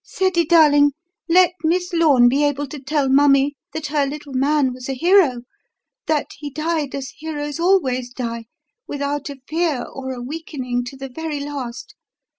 "Ceddie, 0.03 0.45
darling, 0.45 0.93
let 1.29 1.53
Miss 1.63 1.93
Lorne 1.93 2.27
be 2.27 2.43
able 2.43 2.65
to 2.65 2.79
tell 2.79 3.07
mummie 3.07 3.55
that 3.71 3.85
her 3.85 4.03
little 4.07 4.33
man 4.33 4.73
was 4.73 4.89
a 4.89 4.95
hero; 4.95 5.43
that 6.07 6.25
he 6.39 6.49
died, 6.49 6.95
as 6.95 7.11
heroes 7.17 7.59
always 7.59 8.11
die, 8.11 8.45
without 8.87 9.29
a 9.29 9.37
fear 9.47 9.85
or 9.85 10.11
a 10.11 10.19
weakening 10.19 10.83
to 10.85 10.97
the 10.97 11.07
very 11.09 11.39
last. 11.39 11.93